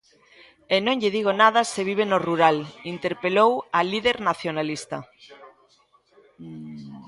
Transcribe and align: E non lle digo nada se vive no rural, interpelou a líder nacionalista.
E 0.75 0.77
non 0.85 0.99
lle 1.01 1.13
digo 1.17 1.31
nada 1.43 1.61
se 1.73 1.81
vive 1.89 2.03
no 2.07 2.17
rural, 2.27 2.57
interpelou 2.93 3.51
a 3.77 3.79
líder 3.91 4.17
nacionalista. 4.29 4.97